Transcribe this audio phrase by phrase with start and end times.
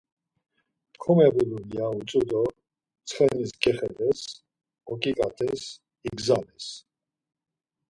[1.01, 2.41] Komebulur ya utzu do
[3.07, 4.19] tsxenis gexedes,
[4.91, 5.61] oǩiǩates
[6.07, 6.67] igzales.